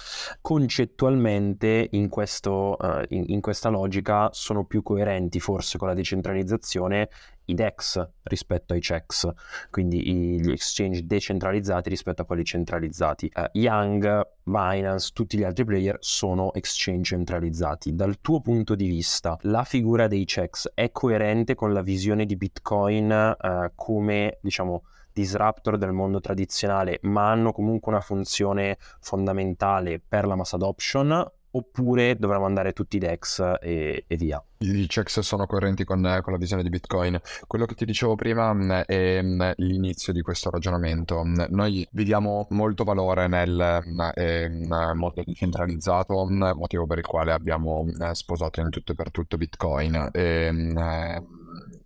[0.41, 7.09] concettualmente in, questo, eh, in, in questa logica sono più coerenti forse con la decentralizzazione
[7.47, 9.29] i DEX rispetto ai checks,
[9.69, 10.01] quindi
[10.39, 13.31] gli exchange decentralizzati rispetto a quelli centralizzati.
[13.33, 17.56] Uh, Young, Binance, tutti gli altri player sono exchange centralizzati.
[17.93, 22.35] Dal tuo punto di vista, la figura dei checks è coerente con la visione di
[22.35, 30.27] Bitcoin uh, come, diciamo, disruptor del mondo tradizionale, ma hanno comunque una funzione fondamentale per
[30.27, 34.43] la mass adoption oppure dovremmo andare tutti i DEX e, e via.
[34.59, 37.19] I checks sono coerenti con, con, la visione di Bitcoin.
[37.45, 41.23] Quello che ti dicevo prima mm, è mm, l'inizio di questo ragionamento.
[41.23, 48.69] Mm, noi vediamo molto valore nel mondo decentralizzato, motivo per il quale abbiamo sposato in
[48.69, 50.09] tutto e per tutto Bitcoin.
[50.11, 50.51] E,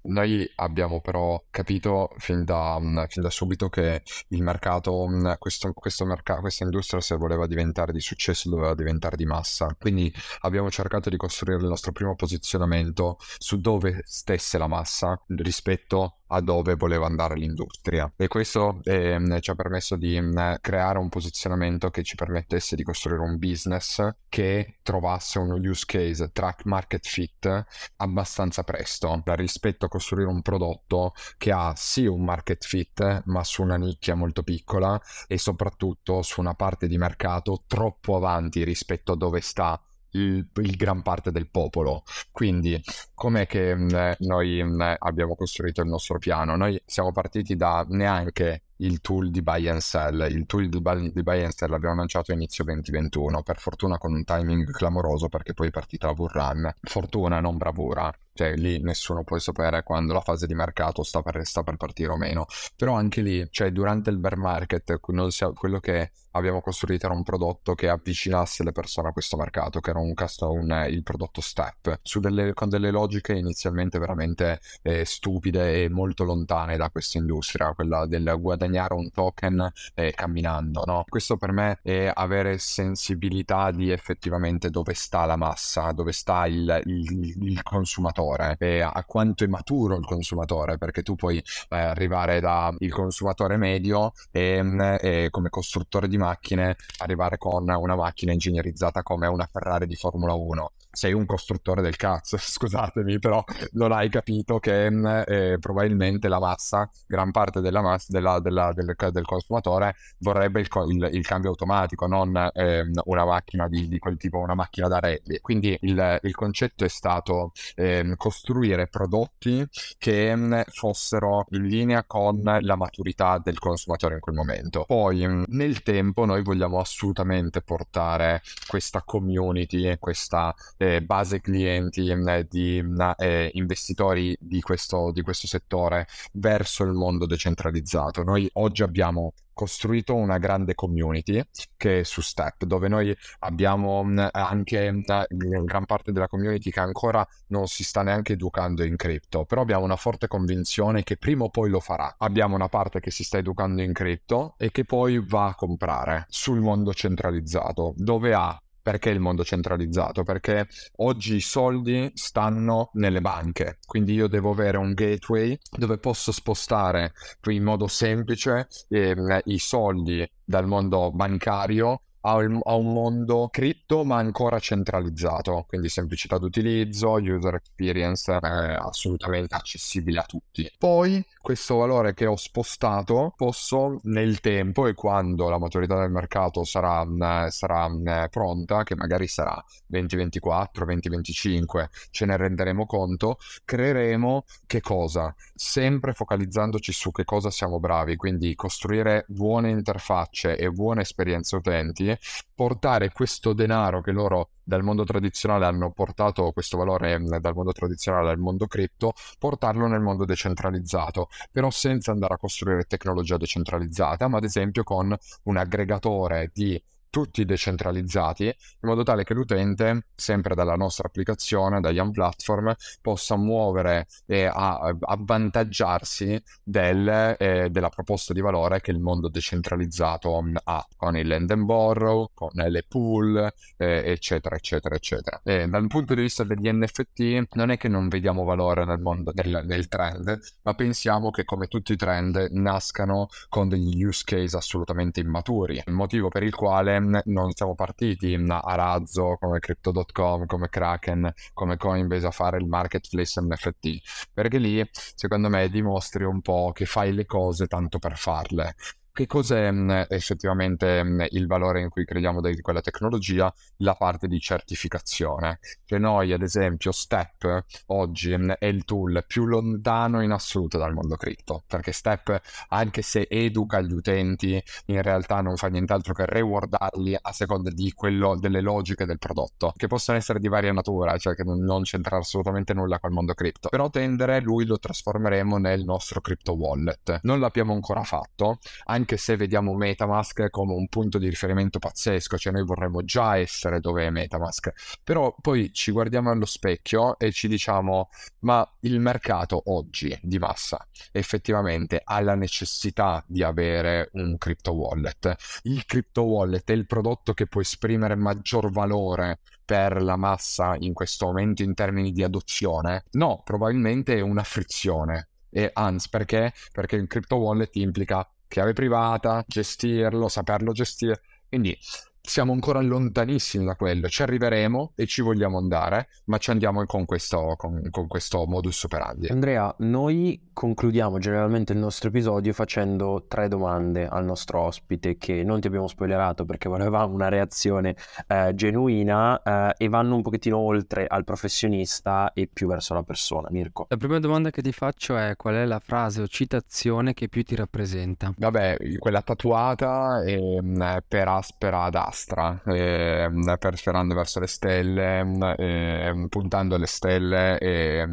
[0.04, 5.74] noi abbiamo però capito fin da, mm, fin da subito che il mercato, mm, questo,
[5.74, 9.76] questo merc- questa industria se voleva diventare di successo doveva diventare di massa.
[9.80, 16.21] Quindi abbiamo cercato di costruire il nostro primo posizionamento su dove stesse la massa rispetto
[16.32, 18.12] a dove voleva andare l'industria.
[18.16, 22.76] E questo eh, ci ha permesso di mh, mm, creare un posizionamento che ci permettesse
[22.76, 27.66] di costruire un business che trovasse uno use case track market fit
[27.98, 33.62] abbastanza presto rispetto a costruire un prodotto che ha sì un market fit ma su
[33.62, 39.18] una nicchia molto piccola e soprattutto su una parte di mercato troppo avanti rispetto a
[39.18, 42.04] dove sta il, il, gran parte del popolo.
[42.32, 42.82] Quindi,
[43.14, 46.56] com'è che mh, mm, noi mh, mm, abbiamo costruito il nostro piano?
[46.56, 50.28] Noi siamo partiti da neanche il tool di buy and sell.
[50.30, 53.98] Il tool di buy, di buy and sell l'abbiamo lanciato a inizio 2021, per fortuna
[53.98, 56.74] con un timing clamoroso perché poi è partita la bull run.
[56.82, 58.12] Fortuna, non bravura.
[58.34, 62.12] Cioè lì nessuno può sapere quando la fase di mercato sta per, sta per partire
[62.12, 62.46] o meno.
[62.76, 67.74] Però anche lì, cioè durante il bear market, quello che abbiamo costruito era un prodotto
[67.76, 72.54] che avvicinasse le persone a questo mercato, che era un, un il prodotto Step, delle,
[72.54, 78.36] con delle logiche inizialmente veramente eh, stupide e molto lontane da questa industria, quella del
[78.40, 80.84] guadagnare un token eh, camminando.
[80.86, 81.04] No?
[81.08, 86.82] Questo per me è avere sensibilità di effettivamente dove sta la massa, dove sta il,
[86.86, 91.44] il, il consumatore consumatore e a quanto è maturo il consumatore, perché tu puoi eh,
[91.76, 98.32] arrivare dal consumatore medio e, mm, e, come costruttore di macchine arrivare con una macchina
[98.32, 103.92] ingegnerizzata come una Ferrari di Formula 1 sei un costruttore del cazzo, scusatemi, però non
[103.92, 108.94] hai capito che mm, eh, probabilmente la massa, gran parte della massa della, della, del,
[109.12, 114.18] del, consumatore vorrebbe il, il, il cambio automatico, non eh, una macchina di, di, quel
[114.18, 115.40] tipo, una macchina da rally.
[115.42, 119.66] Quindi il, il concetto è stato eh, costruire prodotti
[119.98, 124.84] che mm, fossero in linea con la maturità del consumatore in quel momento.
[124.86, 132.48] Poi mm, nel tempo noi vogliamo assolutamente portare questa community, questa eh, base clienti eh,
[132.50, 132.84] di
[133.18, 138.24] eh, investitori di questo, di questo settore verso il mondo decentralizzato.
[138.24, 141.40] Noi oggi abbiamo costruito una grande community
[141.78, 147.68] che è su Step, dove noi abbiamo anche gran parte della community che ancora non
[147.68, 151.70] si sta neanche educando in cripto, però abbiamo una forte convinzione che prima o poi
[151.70, 152.16] lo farà.
[152.18, 156.26] Abbiamo una parte che si sta educando in cripto e che poi va a comprare
[156.30, 160.24] sul mondo centralizzato, dove ha perché il mondo centralizzato?
[160.24, 160.68] Perché
[160.98, 167.14] oggi i soldi stanno nelle banche, quindi io devo avere un gateway dove posso spostare
[167.50, 169.16] in modo semplice eh,
[169.46, 177.14] i soldi dal mondo bancario a un, mondo cripto ma ancora centralizzato, quindi semplicità d'utilizzo,
[177.14, 180.70] user experience assolutamente accessibile a tutti.
[180.78, 186.64] Poi questo valore che ho spostato posso nel tempo e quando la maturità del mercato
[186.64, 187.06] sarà,
[187.50, 187.90] sarà
[188.30, 195.34] pronta, che magari sarà 2024, 2025, ce ne renderemo conto, creeremo che cosa?
[195.56, 202.11] Sempre focalizzandoci su che cosa siamo bravi, quindi costruire buone interfacce e buone esperienze utenti,
[202.54, 208.30] portare questo denaro che loro dal mondo tradizionale hanno portato questo valore dal mondo tradizionale
[208.30, 214.38] al mondo cripto, portarlo nel mondo decentralizzato, però senza andare a costruire tecnologia decentralizzata, ma
[214.38, 220.76] ad esempio con un aggregatore di tutti decentralizzati in modo tale che l'utente, sempre dalla
[220.76, 228.42] nostra applicazione, da Young Platform, possa muovere e a, avvantaggiarsi del, eh, della proposta di
[228.42, 234.04] valore che il mondo decentralizzato ha, con il lend and borrow, con le pool, eh,
[234.06, 235.42] eccetera, eccetera, eccetera.
[235.44, 239.32] E dal punto di vista degli NFT, non è che non vediamo valore nel mondo
[239.34, 244.56] del, del trend, ma pensiamo che come tutti i trend nascano con degli use case
[244.56, 250.70] assolutamente immaturi, il motivo per il quale non siamo partiti a razzo come Crypto.com, come
[250.70, 256.72] Kraken, come Coinbase a fare il marketplace NFT, perché lì secondo me dimostri un po'
[256.74, 258.76] che fai le cose tanto per farle
[259.14, 263.54] che cos'è mh, effettivamente mh, il valore in cui crediamo di quella tecnologia?
[263.78, 265.60] La parte di certificazione.
[265.86, 270.94] Che noi, ad esempio, Step oggi mh, è il tool più lontano in assoluto dal
[270.94, 276.26] mondo cripto, perché Step, anche se educa gli utenti, in realtà non fa nient'altro che
[276.26, 281.18] rewardarli a seconda di quello, delle logiche del prodotto, che possono essere di varia natura,
[281.18, 283.70] cioè che non, non c'entra assolutamente nulla col mondo cripto.
[283.70, 287.20] Però tendere, lui lo trasformeremo nel nostro crypto wallet.
[287.24, 292.38] Non l'abbiamo ancora fatto, anche anche se vediamo Metamask come un punto di riferimento pazzesco,
[292.38, 297.32] cioè noi vorremmo già essere dove è Metamask, però poi ci guardiamo allo specchio e
[297.32, 298.10] ci diciamo
[298.42, 305.36] ma il mercato oggi di massa effettivamente ha la necessità di avere un crypto wallet.
[305.64, 310.94] Il crypto wallet è il prodotto che può esprimere maggior valore per la massa in
[310.94, 313.06] questo momento in termini di adozione?
[313.12, 316.54] No, probabilmente è una frizione E anzi, perché?
[316.72, 321.22] Perché il crypto wallet implica chiave privata, gestirlo, saperlo gestire.
[321.48, 321.78] Quindi
[322.22, 327.06] siamo ancora lontanissimi da quello, ci arriveremo e ci vogliamo andare, ma ci andiamo con
[327.06, 329.28] questo, con, con questo modus operandi.
[329.28, 335.60] Andrea, noi concludiamo generalmente il nostro episodio facendo tre domande al nostro ospite che non
[335.60, 337.96] ti abbiamo spoilerato perché volevamo una reazione
[338.28, 343.48] eh, genuina eh, e vanno un pochettino oltre al professionista e più verso la persona.
[343.52, 343.88] Mirko.
[343.90, 347.44] La prima domanda che ti faccio è qual è la frase o citazione che più
[347.44, 348.34] ti rappresenta?
[348.38, 354.48] Vabbè, quella tatuata è mm, per aspera ad astra, è, mm, per sperando verso le
[354.48, 358.06] stelle, mm, è, puntando alle stelle e,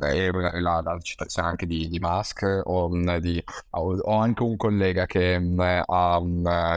[0.00, 0.30] e
[0.60, 2.88] la, la citazione anche di di, Musk o,
[3.20, 6.22] di, ho, anche un collega che ha,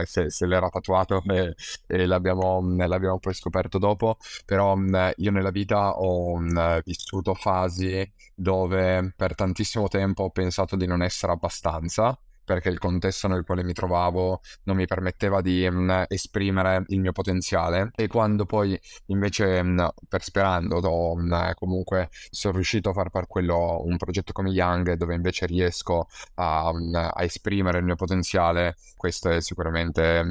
[0.04, 1.54] se, se l'era tatuato e,
[1.86, 4.76] e l'abbiamo, l'abbiamo, poi scoperto dopo, però
[5.16, 6.38] io nella vita ho
[6.84, 13.28] vissuto fasi dove per tantissimo tempo ho pensato di non essere abbastanza perché il contesto
[13.28, 17.90] nel quale mi trovavo non mi permetteva di mh, mm, esprimere il mio potenziale.
[17.94, 22.92] E quando poi invece mh, mm, per sperando ho, mh, mm, comunque sono riuscito a
[22.94, 27.96] far per quello un progetto come Young dove invece riesco a, a esprimere il mio
[27.96, 30.24] potenziale questo è sicuramente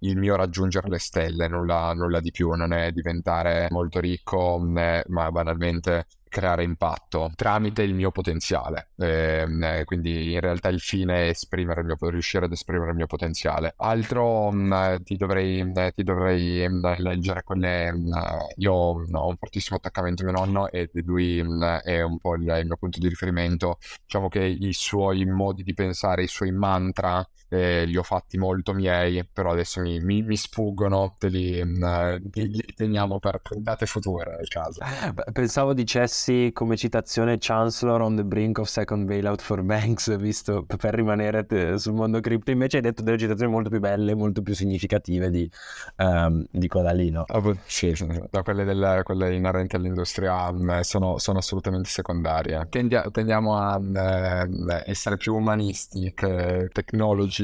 [0.00, 2.50] il mio raggiungere le stelle nulla, nulla di più.
[2.50, 8.88] Non è diventare molto ricco ma banalmente creare impatto tramite il mio potenziale.
[8.96, 13.06] Eh, quindi in realtà il fine è esprimere il mio, riuscire ad esprimere il mio
[13.06, 13.74] potenziale.
[13.76, 17.92] Altro mh, mm, ti dovrei, mm, ti dovrei mh, mm, leggere quelle.
[17.92, 18.10] Mh,
[18.56, 22.66] io ho un fortissimo attaccamento a mio nonno e lui è un po' il, il,
[22.66, 23.78] mio punto di riferimento.
[24.02, 28.72] Diciamo che i suoi modi di pensare, i suoi mantra eh, li ho fatti molto
[28.72, 34.48] miei, però adesso mi, mi, mi sfuggono, te li, li, teniamo per puntate future nel
[34.48, 34.80] caso.
[35.32, 40.94] Pensavo dicessi come citazione Chancellor on the brink of second bailout for banks, visto per
[40.94, 42.50] rimanere te, sul mondo cripto.
[42.50, 45.50] Invece hai detto delle citazioni molto più belle, molto più significative di,
[45.98, 47.24] um, di quella lì, no?
[47.28, 47.94] Oh, sì,
[48.30, 52.66] da quelle, del, quelle inerenti all'industria um, sono, sono, assolutamente secondarie.
[52.70, 56.70] Tendia, tendiamo a uh, essere più umanisti che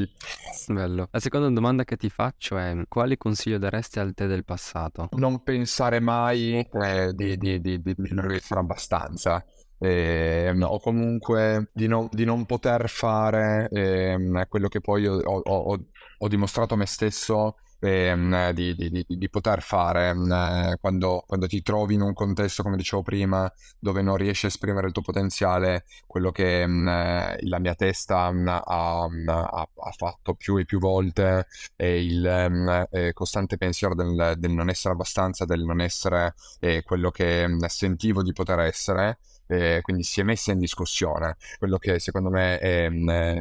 [0.07, 0.73] technology.
[0.73, 1.07] Bello.
[1.11, 5.09] La seconda domanda che ti faccio è quali consiglio daresti al te del passato?
[5.13, 9.43] Non pensare mai eh, di, di, di, di non riuscire abbastanza.
[9.81, 15.79] Eh, o comunque di non, di non poter fare eh, quello che poi ho, ho,
[16.17, 21.61] ho, dimostrato a me stesso eh, di, di, di, poter fare eh, quando, quando, ti
[21.61, 25.85] trovi in un contesto, come dicevo prima, dove non riesci a esprimere il tuo potenziale,
[26.05, 31.85] quello che eh, la mia testa ha, ha, ha, fatto più e più volte è
[31.85, 37.47] il eh, costante pensiero del, del, non essere abbastanza, del non essere eh, quello che
[37.67, 39.19] sentivo di poter essere.
[39.51, 42.87] Eh, quindi si è messa in discussione quello che secondo me eh,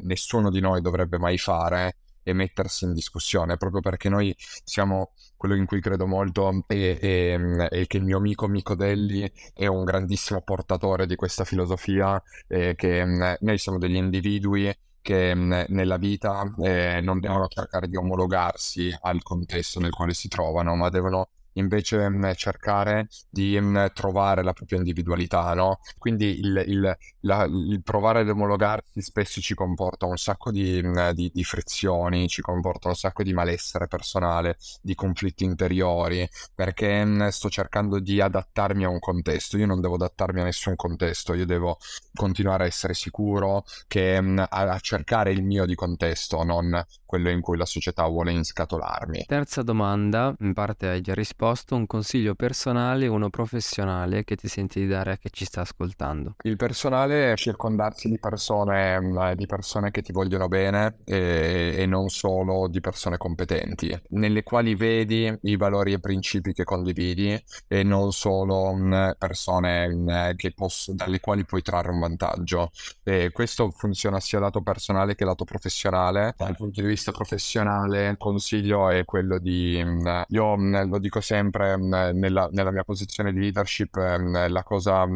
[0.03, 1.97] nessuno di noi dovrebbe mai fare
[2.29, 7.37] e mettersi in discussione, proprio perché noi siamo quello in cui credo molto è, è,
[7.37, 13.05] è che il mio amico Micodelli è un grandissimo portatore di questa filosofia, eh, che
[13.41, 19.81] noi siamo degli individui che nella vita eh, non devono cercare di omologarsi al contesto
[19.81, 25.53] nel quale si trovano, ma devono invece mh, cercare di mh, trovare la propria individualità,
[25.55, 25.81] no?
[25.99, 31.13] Quindi il, il, la, il, provare ad omologarsi spesso ci comporta un sacco di, mh,
[31.13, 37.49] di, di, frizioni, ci comporta un sacco di malessere personale, di conflitti interiori, perché sto
[37.49, 41.79] cercando di adattarmi a un contesto, io non devo adattarmi a nessun contesto, io devo
[42.15, 47.41] continuare a essere sicuro che a, a cercare il mio di contesto, non quello in
[47.41, 49.25] cui la società vuole inscatolarmi.
[49.27, 54.37] Terza domanda, in parte hai già risposto piuttosto un consiglio personale e uno professionale che
[54.37, 56.35] ti senti di dare a chi ci sta ascoltando?
[56.43, 61.87] Il personale è circondarsi di persone, mm, di persone che ti vogliono bene e, e,
[61.87, 67.83] non solo di persone competenti, nelle quali vedi i valori e principi che condividi e
[67.83, 70.09] non solo mm, persone mm,
[70.55, 72.71] posso, dalle quali puoi trarre un vantaggio.
[73.03, 76.35] E questo funziona sia lato personale che lato professionale.
[76.37, 79.83] Dal punto di vista professionale il consiglio è quello di...
[80.29, 85.07] Io lo dico sempre, sempre nella, nella, mia posizione di leadership la cosa,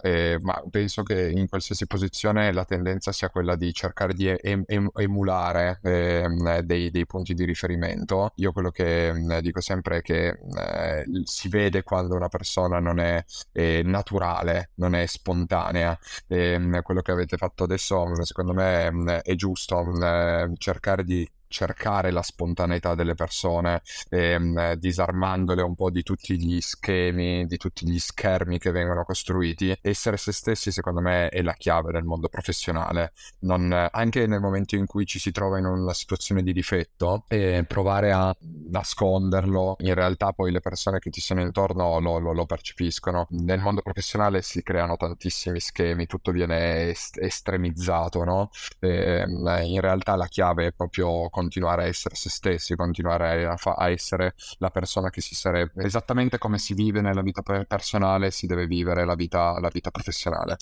[0.00, 4.64] è, ma penso che in qualsiasi posizione la tendenza sia quella di cercare di em-
[4.66, 6.28] em- emulare eh,
[6.64, 8.32] dei, dei, punti di riferimento.
[8.36, 13.22] Io quello che dico sempre è che eh, si vede quando una persona non è,
[13.50, 15.98] è naturale, non è spontanea.
[16.28, 19.84] E, quello che avete fatto adesso secondo me è giusto
[20.58, 26.60] cercare di cercare la spontaneità delle persone, e, um, disarmandole un po' di tutti gli
[26.60, 29.76] schemi, di tutti gli schermi che vengono costruiti.
[29.80, 33.12] Essere se stessi, secondo me, è la chiave del mondo professionale.
[33.40, 37.64] Non, anche nel momento in cui ci si trova in una situazione di difetto e
[37.68, 38.34] provare a
[38.70, 43.26] nasconderlo, in realtà poi le persone che ti sono intorno lo, lo, lo percepiscono.
[43.30, 48.50] Nel mondo professionale si creano tantissimi schemi, tutto viene est- estremizzato, no?
[48.78, 53.74] E, in realtà la chiave è proprio continuare a essere se stessi, continuare a, fa-
[53.74, 55.82] a essere la persona che si sarebbe.
[55.84, 60.56] Esattamente come si vive nella vita personale, si deve vivere la vita, la vita professionale.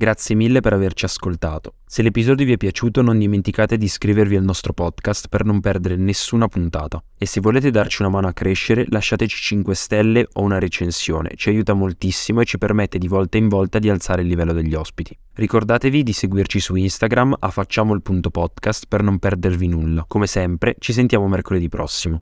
[0.00, 1.74] Grazie mille per averci ascoltato.
[1.84, 5.96] Se l'episodio vi è piaciuto non dimenticate di iscrivervi al nostro podcast per non perdere
[5.96, 7.02] nessuna puntata.
[7.18, 11.48] E se volete darci una mano a crescere lasciateci 5 stelle o una recensione, ci
[11.48, 15.18] aiuta moltissimo e ci permette di volta in volta di alzare il livello degli ospiti.
[15.32, 20.04] Ricordatevi di seguirci su Instagram a facciamo il punto podcast per non perdervi nulla.
[20.06, 22.20] Come sempre ci sentiamo mercoledì prossimo.